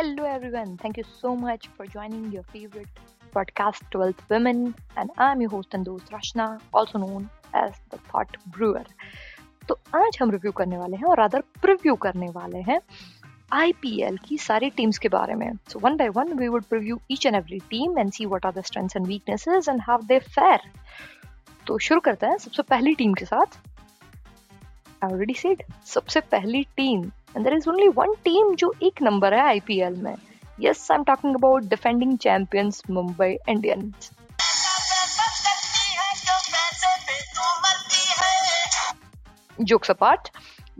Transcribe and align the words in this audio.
Hello, 0.00 0.24
everyone. 0.24 0.78
Thank 0.78 0.96
you 0.96 1.04
so 1.14 1.36
much 1.36 1.66
for 1.76 1.84
joining 1.86 2.32
your 2.32 2.42
favorite 2.44 3.00
podcast, 3.34 3.82
12th 3.90 4.22
Women. 4.30 4.74
And 4.96 5.10
I'm 5.18 5.42
your 5.42 5.50
host 5.50 5.74
and 5.74 5.86
host, 5.86 6.06
Rashna, 6.10 6.58
also 6.72 6.98
known 6.98 7.28
as 7.52 7.74
the 7.90 7.98
Thought 8.08 8.38
Brewer. 8.46 8.84
तो 9.68 9.78
आज 9.94 10.18
हम 10.20 10.30
review 10.30 10.52
करने 10.52 10.78
वाले 10.78 10.96
हैं 10.96 11.08
और 11.08 11.20
other 11.20 11.42
preview 11.62 11.94
करने 12.06 12.28
वाले 12.36 12.62
हैं 12.70 12.80
आईपीएल 13.52 14.16
की 14.28 14.38
सारी 14.38 14.70
टीम्स 14.78 14.98
के 14.98 15.08
बारे 15.08 15.34
में 15.34 15.48
so 15.70 15.78
one 15.78 15.96
by 15.96 16.08
one 16.16 16.32
we 16.38 16.48
would 16.48 16.64
preview 16.70 17.00
each 17.10 17.26
and 17.26 17.36
every 17.36 17.58
team 17.70 17.98
and 17.98 18.12
see 18.12 18.26
what 18.26 18.46
are 18.46 18.52
the 18.58 18.64
strengths 18.70 18.96
and 18.96 19.06
weaknesses 19.06 19.68
and 19.68 19.80
how 19.88 20.06
they 20.08 20.18
fare 20.28 20.70
तो 21.66 21.78
शुरू 21.88 22.00
करते 22.08 22.26
हैं 22.26 22.38
सबसे 22.46 22.62
पहली 22.72 22.94
टीम 23.02 23.14
के 23.20 23.24
साथ 23.34 23.60
ऑलरेडी 25.04 25.34
सेड 25.34 25.62
सबसे 25.86 26.20
पहली 26.32 26.62
team 26.76 27.10
and 27.36 27.44
there 27.44 27.56
is 27.56 27.68
only 27.70 27.88
one 27.96 28.14
team 28.24 28.54
जो 28.54 28.72
एक 28.82 29.02
नंबर 29.02 29.34
है 29.34 29.40
आईपीएल 29.40 29.96
में। 30.02 30.14
Yes 30.60 30.90
I 30.90 30.96
am 30.98 31.04
talking 31.04 31.34
about 31.36 31.64
defending 31.74 32.16
champions 32.18 32.82
Mumbai 32.90 33.36
Indians 33.48 34.10
apart 39.92 40.28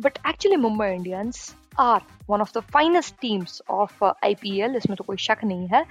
but 0.05 0.19
actually 0.29 0.59
mumbai 0.61 0.87
indians 0.97 1.39
are 1.77 2.03
one 2.27 2.43
of 2.45 2.53
the 2.55 2.63
finest 2.75 3.15
teams 3.25 3.57
of 3.69 3.91
uh, 4.03 4.13
IPL 4.29 4.77
इसमें 4.77 4.97
तो 4.97 5.05
कोई 5.05 5.17
शक 5.17 5.39
नहीं 5.45 5.67
है। 5.69 5.85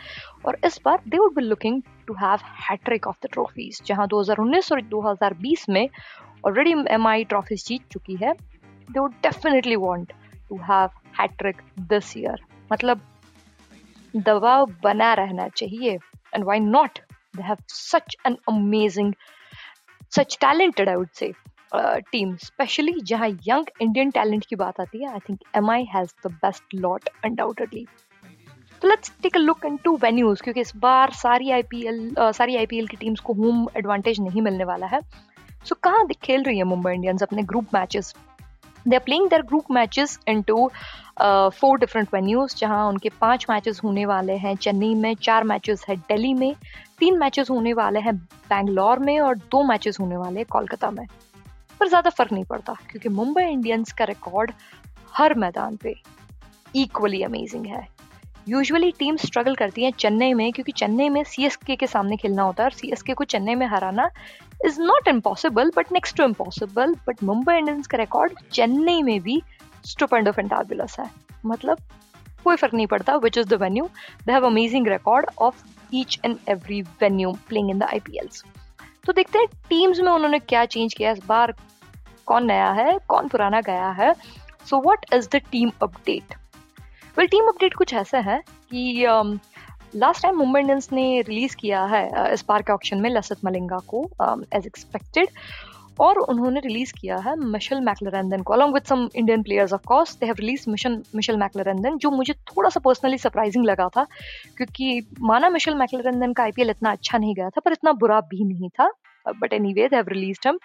और 0.45 0.57
इस 0.65 0.79
बार 0.85 1.01
they 1.07 1.17
would 1.17 1.35
be 1.35 1.41
looking 1.41 1.81
to 2.07 2.13
have 2.13 2.39
hattrick 2.69 3.07
of 3.07 3.17
the 3.23 3.29
trophies 3.33 3.81
जहाँ 3.85 4.07
2019 4.07 4.71
और 4.71 4.81
2020 4.93 5.67
में 5.69 5.89
ऑलरेडी 6.47 6.73
एमआई 6.93 7.23
ट्रॉफीज 7.23 7.65
जीत 7.67 7.87
चुकी 7.91 8.15
है। 8.23 8.33
They 8.91 8.99
would 8.99 9.13
definitely 9.23 9.75
want 9.75 10.13
to 10.49 10.57
have 10.57 10.89
hattrick 11.21 11.61
this 11.79 12.17
year 12.17 12.43
मतलब 12.73 13.01
दबाव 14.15 14.65
बना 14.83 15.13
रहना 15.13 15.47
चाहिए 15.47 15.97
and 16.33 16.43
why 16.43 16.59
not 16.59 16.99
they 17.35 17.43
have 17.43 17.57
such 17.69 18.15
an 18.25 18.37
amazing 18.47 19.13
such 20.15 20.37
talented 20.41 20.89
I 20.89 20.95
would 20.95 21.09
say 21.13 21.31
team 22.11 22.35
specially 22.35 22.99
जहाँ 23.03 23.29
यंग 23.29 23.65
इंडियन 23.81 24.11
टैलेंट 24.11 24.45
की 24.45 24.55
बात 24.55 24.79
आती 24.79 25.03
है 25.03 25.11
I 25.11 25.19
think 25.29 25.39
M 25.55 25.71
I 25.71 25.83
has 25.95 26.27
the 26.27 26.31
best 26.31 26.63
lot 26.75 27.09
undoubtedly 27.25 27.87
तो 28.81 28.87
let's 28.87 29.11
take 29.21 29.35
a 29.35 29.39
look 29.39 29.65
into 29.77 29.95
venues 29.95 30.41
क्योंकि 30.41 30.61
इस 30.61 30.75
बार 30.75 31.11
सारी 31.11 31.51
आईपीएल 31.51 32.15
uh, 32.15 32.31
सारी 32.31 32.55
आईपीएल 32.55 32.87
की 32.87 32.97
टीम्स 32.97 33.19
को 33.19 33.33
होम 33.33 33.67
एडवांटेज 33.77 34.19
नहीं 34.19 34.41
मिलने 34.41 34.63
वाला 34.63 34.87
है। 34.87 35.01
सो 35.01 35.75
so, 35.75 35.81
कहाँ 35.81 36.07
खेल 36.23 36.43
रही 36.43 36.57
है 36.57 36.63
मुंबई 36.63 36.93
इंडियंस 36.93 37.23
अपने 37.23 37.43
group 37.43 37.65
matches 37.73 38.15
they 38.89 38.95
are 38.95 39.01
playing 39.03 39.29
their 39.29 39.41
group 39.43 39.71
matches 39.71 40.17
in 40.27 40.41
two 40.41 40.69
four 41.21 41.79
different 41.79 42.07
venues 42.13 42.55
जहाँ 42.59 42.87
उनके 42.89 43.09
पाँच 43.21 43.45
मैचेस 43.49 43.81
होने 43.83 44.05
वाले 44.05 44.33
हैं। 44.37 44.55
चेन्नई 44.57 44.93
में 44.95 45.13
चार 45.15 45.43
मैचेस 45.43 45.83
है 45.89 45.95
दिल्ली 45.97 46.33
में, 46.33 46.53
तीन 46.99 47.17
मैचेस 47.19 47.49
होने 47.49 47.73
वाले 47.73 47.99
हैं 47.99 48.15
बैंगलोर 48.15 48.99
में 48.99 49.19
और 49.19 49.37
दो 49.51 49.63
मैचेस 49.63 49.99
होने 49.99 50.17
वाले 50.17 50.39
हैं 50.39 50.47
कोलकाता 50.51 50.91
में। 50.91 51.05
पर 51.79 51.87
ज़्यादा 51.87 52.09
फ़र्क 52.09 52.31
नहीं 52.31 52.43
पड़ता, 52.45 52.73
क्योंकि 52.89 53.09
मुंबई 53.09 53.43
इंडियंस 53.43 53.91
का 53.93 54.05
रिकॉर्ड 54.05 54.51
हर 55.13 55.33
मैदान 55.35 55.75
पे 55.75 55.95
इक्वली 56.75 57.21
अमेजिंग 57.23 57.65
है। 57.65 57.87
यूजुअली 58.49 58.91
टीम 58.99 59.15
स्ट्रगल 59.17 59.55
करती 59.55 59.83
है 59.83 59.91
चेन्नई 59.99 60.33
में, 60.33 60.51
क्योंकि 60.53 60.71
चेन्नई 60.71 61.09
में 61.09 61.23
सी 61.23 61.75
के 61.75 61.87
सामने 61.87 62.17
खेलना 62.17 62.43
होता 62.43 62.63
है 62.63 62.69
और 62.69 62.95
सी 62.95 63.13
को 63.13 63.23
चेन्नई 63.23 63.55
में 63.55 63.65
हराना 63.67 64.09
is 64.65 64.81
not 64.81 65.07
impossible 65.07 65.71
but 65.75 65.91
next 65.93 66.17
to 66.17 66.23
impossible 66.23 66.95
but 67.07 67.23
Mumbai 67.23 67.55
Indians 67.57 67.87
का 67.87 67.97
रिकॉर्ड 67.97 68.39
चेन्नई 68.53 69.01
में 69.03 69.19
भी 69.21 69.41
स्टूपेंडो 69.85 70.31
फेंटाबुलस 70.31 70.99
है। 70.99 71.09
मतलब 71.45 71.77
कोई 72.43 72.55
फ़र्क 72.55 72.73
नहीं 72.73 72.87
पड़ता 72.87 73.15
which 73.17 73.37
is 73.37 73.47
the 73.47 73.61
venue 73.61 73.85
they 74.25 74.31
have 74.33 74.45
amazing 74.45 74.87
record 74.87 75.29
of 75.39 75.63
each 75.93 76.19
and 76.25 76.37
every 76.49 76.81
venue 77.01 77.31
playing 77.49 77.69
in 77.69 77.79
the 77.79 77.83
IPLs 77.83 78.43
तो 79.05 79.13
देखते 79.13 79.39
हैं 79.39 79.47
टीम्स 79.69 79.99
में 79.99 80.11
उन्होंने 80.11 80.39
क्या 80.39 80.65
चेंज 80.67 80.93
किया 80.93 81.11
इस 81.11 81.25
बार 81.27 81.53
कौन 82.27 82.45
नया 82.45 82.71
है? 82.71 82.97
कौन 83.07 83.27
पुराना 83.27 83.61
गया 83.61 83.89
है? 83.99 84.13
So 84.65 84.81
what 84.89 85.05
is 85.13 85.29
the 85.29 85.41
team 85.51 85.71
update 85.81 86.35
well 87.17 87.27
team 87.27 87.47
update 87.47 87.73
कुछ 87.73 87.93
ऐसा 87.95 88.19
है 88.21 88.41
कि 88.71 89.05
लास्ट 89.95 90.21
टाइम 90.23 90.37
मुंबई 90.37 90.59
इंडियंस 90.59 90.89
ने 90.93 91.21
रिलीज़ 91.21 91.55
किया 91.55 91.83
है 91.85 92.07
uh, 92.09 92.27
इस 92.27 92.45
बार 92.47 92.61
के 92.61 92.73
ऑप्शन 92.73 93.01
में 93.01 93.09
लसित 93.09 93.45
मलिंगा 93.45 93.77
को 93.87 94.03
एज 94.03 94.39
um, 94.53 94.65
एक्सपेक्टेड 94.65 95.29
और 95.99 96.17
उन्होंने 96.19 96.59
रिलीज़ 96.59 96.93
किया 96.93 97.15
है 97.17 97.35
मिशेल 97.37 97.79
मैकलरेंदन 97.81 98.41
को 98.41 98.53
along 98.53 98.73
with 98.73 98.83
some 98.83 99.07
Indian 99.15 99.41
players 99.43 99.73
of 99.73 99.81
course 99.85 100.15
they 100.19 100.25
have 100.25 100.35
released 100.39 100.69
mission 100.69 101.01
Mitchell 101.15 101.37
McClenaghan 101.37 101.97
जो 101.97 102.11
मुझे 102.11 102.33
थोड़ा 102.49 102.69
सा 102.69 102.79
पर्सनली 102.79 103.17
सरप्राइजिंग 103.17 103.65
लगा 103.65 103.87
था 103.97 104.03
क्योंकि 104.57 105.01
माना 105.21 105.49
मिशेल 105.49 105.75
मैकलरेंदन 105.75 106.33
का 106.33 106.43
आईपीएल 106.43 106.69
इतना 106.69 106.91
अच्छा 106.91 107.17
नहीं 107.17 107.35
गया 107.35 107.49
था 107.49 107.61
पर 107.65 107.71
इतना 107.71 107.91
बुरा 107.99 108.19
भी 108.29 108.43
नहीं 108.43 108.69
था 108.69 108.89
but 109.25 109.53
anyway 109.73 109.87
they've 109.87 110.09
release 110.09 110.47
him 110.47 110.59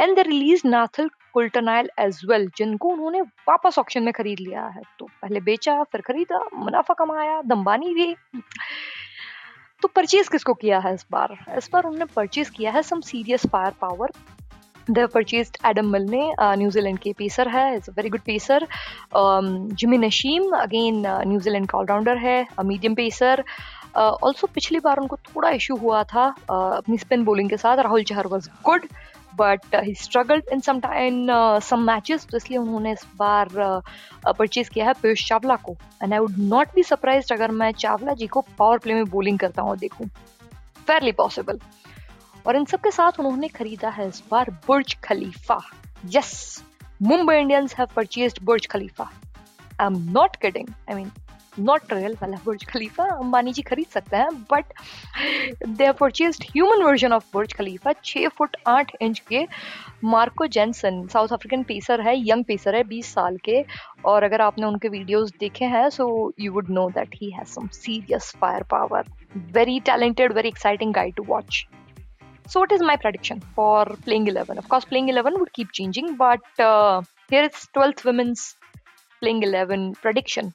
and 0.00 0.14
they 0.16 0.22
release 0.24 0.66
Nathan 0.66 1.10
Coulter Nile 1.38 1.90
as 1.98 2.20
well 2.28 2.48
जिनको 2.56 2.88
उन्होंने 2.88 3.20
वापस 3.48 3.78
ऑप्शन 3.78 4.02
में 4.02 4.12
खरीद 4.12 4.38
लिया 4.40 4.66
है। 4.66 4.82
तो 4.98 5.04
पहले 5.22 5.40
बेचा 5.40 5.82
फिर 5.82 6.00
खरीदा 6.06 6.38
मुनाफा 6.54 6.94
कमाया 6.94 7.40
दम्बानी 7.46 7.94
भी। 7.94 8.14
तो 9.82 9.88
परचेज 9.88 10.28
किसको 10.28 10.54
किया 10.54 10.78
है 10.78 10.94
इस 10.94 11.06
बार? 11.12 11.36
इस 11.58 11.68
बार 11.72 11.84
उन्होंने 11.84 12.04
परचेज 12.16 12.50
किया 12.50 12.70
है 12.72 12.82
some 12.82 13.00
serious 13.00 13.46
fire 13.46 13.72
power 13.80 14.12
Adam 14.90 15.88
Milne, 15.94 16.20
uh, 16.42 16.54
New 16.58 16.70
Zealand 16.74 16.98
के 16.98 17.12
पेसर 17.12 17.48
है 17.48 17.64
it's 17.76 17.88
a 17.88 17.92
very 17.96 18.08
good 18.08 18.20
pacer 18.20 18.66
Jimmy 19.80 19.98
Neesham 19.98 20.50
again 20.56 21.02
New Zealand 21.06 21.68
का 21.68 21.78
ऑलराउंडर 21.78 22.18
है 22.18 22.36
मीडियम 22.64 22.94
पेसर 22.94 23.42
ऑल्सो 23.96 24.46
पिछली 24.54 24.80
बार 24.80 24.98
उनको 24.98 25.16
थोड़ा 25.16 25.50
इशू 25.50 25.76
हुआ 25.76 26.02
था 26.04 26.24
uh, 26.34 26.76
अपनी 26.76 26.98
स्पिन 26.98 27.24
बॉलिंग 27.24 27.50
के 27.50 27.56
साथ 27.56 27.76
Rahul 27.78 28.02
Chahar 28.02 28.26
was 28.26 28.48
good 28.64 28.86
but 29.40 29.74
he 29.84 29.94
struggled 29.94 30.48
in 30.52 30.60
some 30.60 30.80
in 30.96 31.26
some 31.64 31.80
matches 31.86 32.26
तो 32.30 32.36
इसलिए 32.36 32.58
उन्होंने 32.58 32.92
इस 32.92 33.06
बार 33.16 33.48
परचेज 34.28 34.66
uh, 34.66 34.72
किया 34.72 34.86
है 34.86 34.92
पीयूष 35.02 35.26
चावला 35.28 35.56
को। 35.56 35.76
And 36.02 36.12
I 36.12 36.18
would 36.18 36.38
not 36.38 36.74
be 36.74 36.82
surprise 36.82 37.32
अगर 37.32 37.50
मैं 37.50 37.70
चावला 37.74 38.14
जी 38.14 38.26
को 38.26 38.40
पावर 38.58 38.78
प्ले 38.78 38.94
में 38.94 39.04
बॉलिंग 39.10 39.38
करता 39.38 39.62
हूँ 39.62 39.76
देखूँ। 39.78 40.06
फेयरली 40.86 41.12
पॉसिबल 41.12 41.58
और 42.46 42.56
इन 42.56 42.64
सब 42.64 42.80
के 42.80 42.90
साथ 42.90 43.20
उन्होंने 43.20 43.48
खरीदा 43.48 43.88
है 43.90 44.08
इस 44.08 44.22
बार 44.30 44.50
Burj 44.66 44.96
Khalifa. 45.04 45.60
Yes 46.14 46.62
Mumbai 47.02 47.36
Indians 47.36 47.74
have 47.78 47.88
purchased 47.96 48.42
Burj 48.44 48.66
Khalifa. 48.66 49.10
I 49.80 49.86
am 49.86 49.98
not 50.12 50.36
kidding 50.36 50.68
I 50.90 50.94
mean 50.94 51.10
not 51.58 51.92
real 51.92 52.14
वाला 52.22 52.38
बुर्ज 52.44 52.64
खलीफा 52.68 53.04
अंबानी 53.14 53.52
जी 53.52 53.62
खरीद 53.62 53.86
सकते 53.94 54.16
हैं 54.16 54.28
but 54.50 54.72
they 55.66 55.84
have 55.84 55.92
purchased 56.00 56.44
human 56.50 56.82
version 56.84 57.12
of 57.12 57.24
Burj 57.32 57.52
Khalifa 57.52 57.92
छः 58.04 58.28
फुट 58.38 58.56
आठ 58.68 58.92
इंच 59.00 59.18
के 59.28 59.46
Marco 60.04 60.46
Jansen 60.56 61.06
South 61.12 61.32
African 61.32 61.62
pacer 61.68 62.00
है 62.08 62.16
young 62.28 62.44
pacer 62.48 62.76
है 62.76 62.82
बीस 62.88 63.12
साल 63.14 63.36
के 63.44 63.64
और 64.12 64.24
अगर 64.24 64.40
आपने 64.40 64.66
उनके 64.66 64.88
वीडियोस 64.88 65.32
देखे 65.40 65.64
हैं 65.74 65.88
so 65.90 66.08
you 66.40 66.52
would 66.52 66.70
know 66.70 66.88
that 66.94 67.14
he 67.22 67.30
has 67.30 67.48
some 67.54 67.68
serious 67.74 68.34
fire 68.40 68.62
power 68.70 69.10
very 69.58 69.80
talented 69.90 70.32
very 70.32 70.48
exciting 70.48 70.94
guide 70.94 71.14
to 71.14 71.24
watch 71.28 71.66
So, 72.46 72.60
what 72.60 72.72
is 72.72 72.80
my 72.80 72.96
prediction 72.96 73.40
for 73.54 73.84
playing 74.04 74.26
11? 74.26 74.56
Of 74.56 74.68
course, 74.70 74.86
playing 74.86 75.10
11 75.10 75.34
would 75.38 75.52
keep 75.52 75.70
changing, 75.70 76.16
but 76.16 76.40
uh, 76.58 77.02
here 77.30 77.42
is 77.42 77.68
12th 77.74 78.06
women's 78.06 78.56
playing 79.22 79.42
11 79.42 79.96
prediction. 79.96 80.54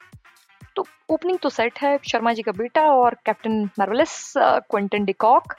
तो 0.75 0.85
opening 1.09 1.37
तो 1.39 1.49
set 1.49 1.79
है, 1.79 1.97
शर्मा 2.11 2.33
जी 2.33 2.41
का 2.41 2.51
बेटा 2.51 2.81
और 2.91 3.17
captain 3.25 3.63
marvellous 3.79 4.33
Quinton 4.37 5.05
de Kock 5.05 5.53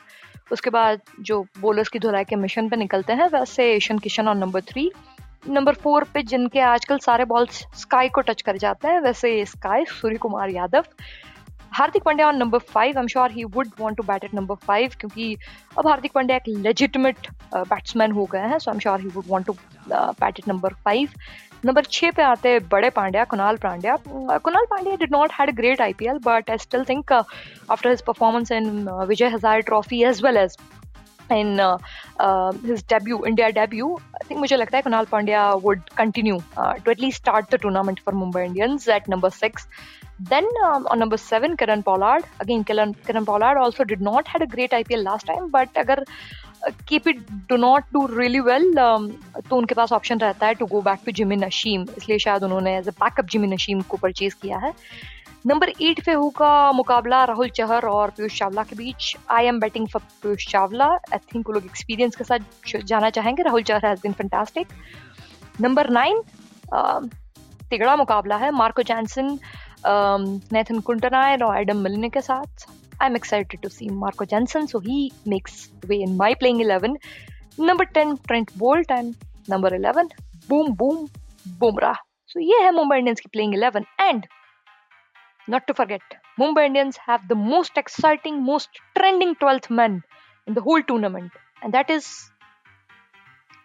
उसके 0.52 0.70
बाद 0.70 1.00
जो 1.20 1.40
bowlers 1.60 1.88
की 1.88 1.98
धुलाई 1.98 2.24
के 2.24 2.36
मिशन 2.36 2.68
पे 2.68 2.76
निकलते 2.76 3.12
हैं, 3.12 3.28
वैसे 3.28 3.72
ईशन 3.74 3.98
किशन 3.98 4.28
और 4.28 4.34
नंबर 4.36 4.60
थ्री 4.62 4.90
नंबर 5.48 5.74
फोर 5.74 6.04
पे 6.14 6.22
जिनके 6.22 6.60
आजकल 6.62 6.98
सारे 6.98 7.24
बॉल्स 7.24 7.64
स्काई 7.76 8.08
को 8.08 8.20
टच 8.20 8.42
कर 8.42 8.56
जाते 8.56 8.88
हैं, 8.88 9.00
वैसे 9.00 9.44
SKY 9.44 9.84
Surya 9.90 10.16
Kumar 10.18 10.50
Yadav. 10.50 10.84
Hardik 11.74 12.02
Pandya 12.02 12.26
on 12.28 12.36
number 12.36 12.58
five 12.68 12.96
I 12.96 13.02
am 13.02 13.06
sure 13.08 13.30
he 13.30 13.44
would 13.54 13.68
want 13.78 13.96
to 13.96 14.02
bat 14.02 14.24
at 14.24 14.34
number 14.34 14.54
five 14.66 14.90
क्योंकि 15.00 15.36
अब 15.78 15.88
हार्दिक 15.88 16.12
पांड्या 16.12 16.36
एक 16.36 16.48
लेजिटमेट 16.48 17.28
बैट्समैन 17.54 18.10
uh, 18.10 18.16
हो 18.16 18.24
गए 18.24 18.48
हैं 18.48 18.58
so 18.58 18.70
I 18.70 18.74
am 18.74 18.80
sure 18.80 19.00
he 19.00 19.08
would 19.14 19.24
want 19.28 19.46
to 19.46 19.52
bat 19.88 20.38
at 20.38 20.48
number 20.48 20.74
five 20.84 21.08
number 21.64 21.84
छः 21.84 22.10
पे 22.10 22.22
आते 22.22 22.48
हैं 22.48 22.60
बड़े 22.68 22.90
Pandya 22.90 23.24
Kunal 23.24 23.56
Pandya. 23.56 23.96
Kunal 24.06 24.64
Pandya 24.70 24.94
did 24.96 25.12
not 25.12 25.32
had 25.32 25.50
great 25.56 25.80
I 25.80 25.92
P 25.92 26.06
L 26.06 26.18
but 26.24 26.50
I 26.50 26.58
still 26.58 26.84
think 26.88 27.12
after 27.12 27.88
his 27.90 28.02
performance 28.02 28.52
in 28.52 28.88
Vijay 29.08 29.28
Hazare 29.28 29.60
trophy 29.62 30.02
as 30.04 30.22
well 30.24 30.36
as 30.36 30.56
in 31.32 31.58
his 32.66 32.84
debut 32.90 33.24
India 33.26 33.48
debut 33.60 33.94
I 33.94 34.28
think 34.30 34.40
मुझे 34.40 34.56
लगता 34.56 34.76
है 34.76 34.82
Kunal 34.82 35.04
Pandya 35.10 35.50
would 35.62 35.80
continue 35.96 36.38
to 36.58 36.90
at least 36.90 37.22
start 37.22 37.54
the 37.54 37.60
tournament 37.62 38.00
for 38.00 38.14
Mumbai 38.14 38.44
Indians 38.44 38.88
at 38.88 39.08
number 39.08 39.30
six 39.32 39.68
Then 40.20 40.44
um, 40.64 40.86
on 40.86 40.98
number 40.98 41.16
seven, 41.16 41.56
Karan 41.56 41.82
Pollard. 41.82 42.24
Again, 42.40 42.64
Karan, 42.64 42.94
Karan 42.94 43.24
Pollard 43.24 43.56
also 43.56 43.84
did 43.84 44.00
not 44.00 44.28
had 44.28 44.42
a 44.42 44.46
great 44.46 44.70
IPL 44.70 45.02
last 45.04 45.26
time, 45.26 45.50
but 45.50 45.76
अगर 45.76 46.04
it 46.66 47.48
do 47.48 47.56
not 47.58 47.82
do 47.92 48.06
really 48.06 48.40
well 48.40 48.78
um, 48.78 49.10
तो 49.48 49.56
उनके 49.56 49.74
पास 49.74 49.92
option 49.92 50.18
रहता 50.18 50.46
है 50.46 50.54
to 50.54 50.66
go 50.66 50.80
back 50.82 51.00
to 51.06 51.12
Jimin 51.12 51.44
नशीम 51.44 51.86
इसलिए 51.98 52.18
शायद 52.18 52.44
उन्होंने 52.44 52.76
as 52.76 52.88
a 52.88 52.90
backup 52.90 53.26
जिमिन 53.30 53.52
नशीम 53.52 53.80
को 53.80 53.96
परचेज 53.96 54.34
किया 54.34 54.58
है। 54.58 54.72
नंबर 55.46 55.68
एट 55.68 56.04
पे 56.04 56.12
होगा 56.12 56.72
मुकाबला 56.72 57.24
राहुल 57.24 57.48
चहर 57.56 57.86
और 57.86 58.10
पीयूष 58.16 58.38
चावला 58.38 58.62
के 58.62 58.76
बीच। 58.76 59.16
I 59.30 59.46
am 59.46 59.58
batting 59.60 59.88
for 59.88 60.02
Piyush 60.22 60.46
Chawla. 60.50 60.86
I 60.86 61.18
think 61.34 61.50
लोग 61.50 61.64
एक्सपीरियंस 61.64 62.16
के 62.16 62.24
साथ 62.24 62.78
जाना 62.84 63.10
चाहेंगे। 63.10 63.42
Rahul 63.42 63.62
Chahar 63.62 63.86
has 63.86 64.00
been 64.02 64.12
fantastic 64.12 64.68
number 65.60 65.90
nine 65.90 66.22
Tigra 67.70 67.96
मुकाबला 67.96 68.36
है। 68.36 68.50
मार्को 68.50 68.82
जैनसन 68.82 69.38
नेथन 69.86 70.80
कुंटनायन 70.80 71.42
और 71.42 71.60
एडम 71.60 71.82
मिलने 71.82 72.08
के 72.08 72.20
साथ 72.20 72.66
I'm 73.00 73.16
excited 73.16 73.60
to 73.62 73.68
see 73.68 73.88
Marco 73.88 74.24
Jensen, 74.24 74.68
so 74.68 74.78
he 74.80 75.12
makes 75.26 75.68
way 75.88 76.00
in 76.02 76.16
my 76.16 76.34
playing 76.34 76.60
11. 76.60 76.96
Number 77.58 77.84
10, 77.84 78.18
Trent 78.28 78.56
Bolt, 78.56 78.86
and 78.88 79.16
number 79.48 79.74
11, 79.74 80.10
Boom 80.48 80.74
Boom 80.74 81.10
Bumrah. 81.60 81.96
So 82.26 82.40
ये 82.40 82.62
है 82.62 82.70
Mumbai 82.72 82.98
Indians 82.98 83.20
की 83.20 83.30
playing 83.32 83.54
11 83.54 83.84
and 83.98 84.26
not 85.48 85.66
to 85.66 85.74
forget 85.74 86.00
Mumbai 86.38 86.66
Indians 86.66 86.96
have 86.96 87.26
the 87.28 87.34
most 87.34 87.76
exciting, 87.76 88.42
most 88.42 88.68
trending 88.96 89.34
12th 89.36 89.70
man 89.70 90.02
in 90.46 90.54
the 90.54 90.60
whole 90.60 90.82
tournament 90.82 91.30
and 91.62 91.74
that 91.74 91.90
is 91.90 92.30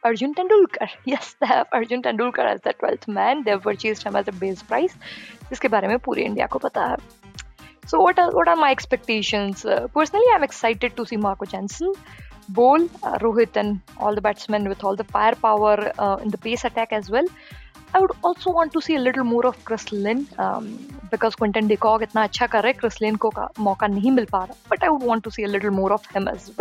Arjun 0.04 0.34
Tendulkar. 0.36 0.90
Yes, 1.06 1.36
they 1.40 1.48
have 1.48 1.68
Arjun 1.72 2.02
Tendulkar 2.02 2.46
as 2.46 2.62
the 2.62 2.74
12th 2.74 3.08
man. 3.08 3.44
They 3.44 3.52
have 3.52 3.64
purchased 3.64 4.04
him 4.04 4.16
as 4.16 4.28
a 4.28 4.32
base 4.32 4.64
price. 4.64 4.96
जिसके 5.50 5.68
बारे 5.68 5.88
में 5.88 5.98
पूरी 6.06 6.24
India 6.24 6.46
को 6.48 6.60
पता 6.60 6.86
है 6.86 6.98
so 7.92 8.00
what 8.00 8.20
are 8.20 8.32
what 8.38 8.48
are 8.48 8.56
my 8.56 8.72
expectations? 8.72 9.66
Uh, 9.66 9.88
personally, 9.88 10.28
I'm 10.34 10.44
excited 10.44 10.96
to 10.98 11.06
see 11.12 11.18
Marco 11.18 11.46
Jansen 11.46 11.94
bowl, 12.50 12.84
uh, 13.04 13.18
Rohit, 13.20 13.56
and 13.56 13.82
all 13.98 14.14
the 14.14 14.22
batsmen 14.22 14.70
with 14.70 14.84
all 14.84 14.96
the 14.96 15.04
firepower 15.04 15.92
uh, 15.98 16.18
in 16.18 16.30
the 16.30 16.38
pace 16.38 16.66
attack 16.66 16.94
as 16.94 17.10
well. 17.10 17.26
I 17.96 18.00
would 18.00 18.12
also 18.24 18.52
want 18.52 18.74
to 18.74 18.82
see 18.82 18.96
a 18.96 19.00
little 19.00 19.24
more 19.24 19.46
of 19.48 19.64
Chris 19.66 19.92
Lynn 19.92 20.28
um, 20.38 20.68
because 21.10 21.36
Quinton 21.36 21.68
de 21.68 21.78
Kock 21.78 22.02
इतना 22.02 22.24
अच्छा 22.24 22.48
कर 22.48 22.64
रहे 22.64 22.74
Chris 22.82 23.02
Lynn 23.02 23.18
को 23.26 23.32
मौका 23.70 23.88
नहीं 23.88 24.12
मिल 24.12 24.26
पा 24.36 24.44
रहा 24.44 24.70
but 24.70 24.84
I 24.84 24.90
would 24.90 25.08
want 25.12 25.24
to 25.24 25.32
see 25.32 25.44
a 25.44 25.52
little 25.56 25.72
more 25.72 25.92
of 25.92 26.06
him 26.16 26.28
as 26.28 26.52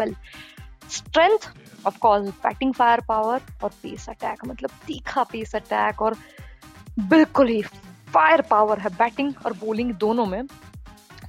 well. 0.89 1.09
Strength, 1.09 1.49
of 1.85 2.01
course, 2.01 2.31
batting 2.45 2.73
firepower 2.73 3.41
और 3.65 3.71
पेस 3.83 4.09
अटैक 4.09 4.45
मतलब 4.47 4.71
तीखा 4.87 5.27
pace 5.27 5.55
attack 5.55 6.03
और 6.03 6.17
बिल्कुल 6.99 7.49
ही 7.49 7.63
फायर 8.15 8.41
पावर 8.41 8.79
है 8.79 8.91
बैटिंग 8.91 9.33
और 9.47 9.53
बॉलिंग 9.53 9.95
दोनों 9.95 10.27
में। 10.27 10.47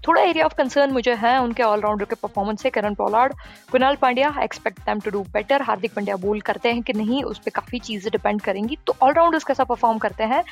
थोड़ा 0.07 0.21
एरिया 0.21 0.45
ऑफ़ 0.45 0.53
कंसर्न 0.57 0.91
मुझे 0.91 1.13
है 1.13 1.37
उनके 1.41 1.63
ऑलराउंडर 1.63 2.05
के 2.05 2.15
परफॉर्मेंस 2.15 2.61
से 2.61 2.69
Kieron 2.69 2.93
Pollard 2.93 3.33
Krunal 3.71 3.95
Pandya 3.95 4.33
expect 4.43 4.79
them 4.79 4.99
to 4.99 5.11
do 5.11 5.23
better 5.23 5.61
Hardik 5.61 5.93
Pandya 5.93 6.15
बोल 6.15 6.41
करते 6.41 6.71
हैं 6.71 6.81
कि 6.83 6.93
नहीं 6.93 7.23
उस 7.23 7.39
पर 7.39 7.51
काफ़ी 7.55 7.79
चीज़ें 7.79 8.11
डिपेंड 8.11 8.41
करेंगी। 8.41 8.77
तो 8.87 8.95
ऑलराउंडर्स 9.01 9.43
कैसा 9.43 9.63
परफॉर्म 9.63 9.97
करते 9.97 10.23
हैं? 10.23 10.43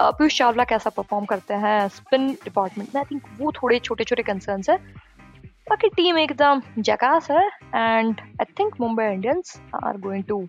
पीयूष 0.00 0.38
चावला 0.38 0.64
कैसा 0.64 0.90
परफॉर्म 0.90 1.24
करते 1.24 1.54
हैं? 1.54 1.88
स्पिन 1.88 2.32
डिपार्टमेंट 2.44 2.94
में 2.94 3.02
आई 3.02 3.04
थिंक 3.10 3.22
वो 3.38 3.52
थोड़े 3.52 3.78
छोटे 3.78 4.04
छोटे 4.04 4.22
कंसर्न 4.22 4.62
है। 4.70 4.78
बाकी 5.69 5.89
टीम 5.95 6.17
एकदम 6.17 6.61
जकास 6.89 7.29
है 7.31 7.45
and 7.75 8.21
I 8.21 8.53
think 8.59 8.79
Mumbai 8.81 9.05
Indians 9.13 9.59
are 9.83 9.97
going 10.07 10.23
to 10.33 10.47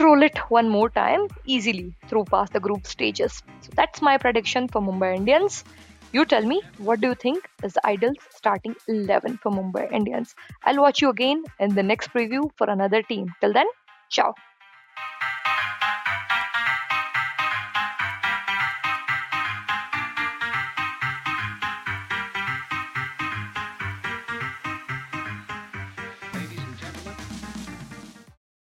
roll 0.00 0.22
it 0.22 0.36
one 0.56 0.68
more 0.72 0.88
time 0.96 1.22
easily 1.54 1.92
through 2.08 2.24
past 2.24 2.52
the 2.56 2.60
group 2.60 2.84
stages. 2.86 3.38
So 3.60 3.70
that's 3.78 4.02
my 4.08 4.18
prediction 4.24 4.68
for 4.68 4.80
Mumbai 4.80 5.16
Indians. 5.16 5.64
You 6.12 6.24
tell 6.24 6.44
me, 6.44 6.60
what 6.78 7.00
do 7.00 7.08
you 7.08 7.14
think 7.14 7.48
is 7.62 7.74
the 7.74 7.84
ideal 7.86 8.12
starting 8.36 8.76
11 8.88 9.38
for 9.42 9.52
Mumbai 9.52 9.90
Indians? 9.92 10.34
I'll 10.64 10.80
watch 10.80 11.02
you 11.02 11.10
again 11.10 11.42
in 11.58 11.74
the 11.74 11.82
next 11.82 12.12
preview 12.12 12.50
for 12.56 12.70
another 12.70 13.02
team. 13.02 13.34
Till 13.40 13.52
then, 13.52 13.66
ciao. 14.08 14.34